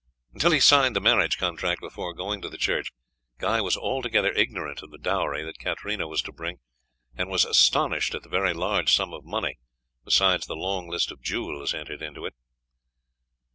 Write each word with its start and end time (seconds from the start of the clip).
Until 0.33 0.49
he 0.49 0.59
signed 0.59 0.95
the 0.95 0.99
marriage 0.99 1.37
contract 1.37 1.79
before 1.79 2.15
going 2.15 2.41
to 2.41 2.49
the 2.49 2.57
church, 2.57 2.91
Guy 3.37 3.61
was 3.61 3.77
altogether 3.77 4.31
ignorant 4.31 4.81
of 4.81 4.89
the 4.89 4.97
dowry 4.97 5.43
that 5.45 5.59
Katarina 5.59 6.07
was 6.07 6.23
to 6.23 6.31
bring, 6.31 6.57
and 7.15 7.29
was 7.29 7.45
astonished 7.45 8.15
at 8.15 8.23
the 8.23 8.27
very 8.27 8.51
large 8.53 8.91
sum 8.91 9.13
of 9.13 9.23
money, 9.23 9.59
besides 10.03 10.47
the 10.47 10.55
long 10.55 10.89
list 10.89 11.11
of 11.11 11.21
jewels, 11.21 11.75
entered 11.75 12.01
in 12.01 12.17
it. 12.17 12.33